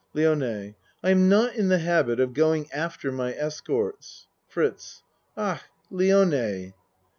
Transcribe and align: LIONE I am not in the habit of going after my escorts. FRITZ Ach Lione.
LIONE 0.15 0.73
I 1.03 1.11
am 1.11 1.29
not 1.29 1.53
in 1.53 1.67
the 1.67 1.77
habit 1.77 2.19
of 2.19 2.33
going 2.33 2.67
after 2.71 3.11
my 3.11 3.33
escorts. 3.35 4.25
FRITZ 4.49 5.03
Ach 5.37 5.61
Lione. 5.91 6.73